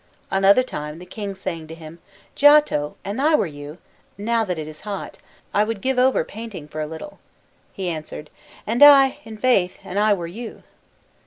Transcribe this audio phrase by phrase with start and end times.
[0.31, 1.99] Another time, the King saying to him,
[2.33, 3.77] "Giotto, an I were you,
[4.17, 5.19] now that it is hot,
[5.53, 7.19] I would give over painting for a little;"
[7.71, 8.31] he answered,
[8.65, 10.63] "And I, i' faith, an I were you."